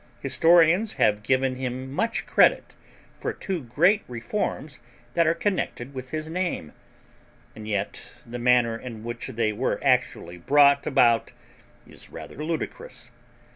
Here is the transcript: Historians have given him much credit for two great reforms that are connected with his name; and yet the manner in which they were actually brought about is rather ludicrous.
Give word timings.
Historians 0.19 0.93
have 0.93 1.21
given 1.21 1.57
him 1.57 1.91
much 1.91 2.25
credit 2.25 2.73
for 3.19 3.31
two 3.31 3.63
great 3.63 4.01
reforms 4.07 4.79
that 5.13 5.27
are 5.27 5.35
connected 5.35 5.93
with 5.93 6.09
his 6.09 6.27
name; 6.27 6.73
and 7.55 7.67
yet 7.67 8.11
the 8.25 8.39
manner 8.39 8.75
in 8.75 9.03
which 9.03 9.27
they 9.27 9.53
were 9.53 9.79
actually 9.83 10.39
brought 10.39 10.87
about 10.87 11.33
is 11.85 12.09
rather 12.09 12.43
ludicrous. 12.43 13.11